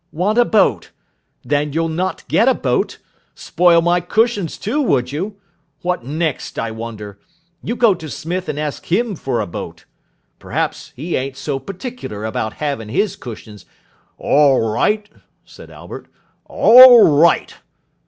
"Want 0.11 0.39
a 0.39 0.45
boat! 0.45 0.89
Then 1.45 1.73
you'll 1.73 1.87
not 1.87 2.27
get 2.27 2.47
a 2.47 2.55
boat. 2.55 2.97
Spoil 3.35 3.83
my 3.83 3.99
cushions, 4.01 4.57
too, 4.57 4.81
would 4.81 5.11
you? 5.11 5.37
What 5.83 6.03
next, 6.03 6.57
I 6.57 6.71
wonder! 6.71 7.19
You 7.61 7.75
go 7.75 7.93
to 7.93 8.09
Smith 8.09 8.49
and 8.49 8.57
ask 8.59 8.87
him 8.91 9.15
for 9.15 9.39
a 9.39 9.45
boat. 9.45 9.85
Perhaps 10.39 10.91
he 10.95 11.15
ain't 11.15 11.37
so 11.37 11.59
particular 11.59 12.25
about 12.25 12.53
having 12.53 12.89
his 12.89 13.15
cushions" 13.15 13.67
"Orl 14.17 14.73
right," 14.73 15.07
said 15.45 15.69
Albert, 15.69 16.07
"orl 16.47 17.07
right." 17.19 17.57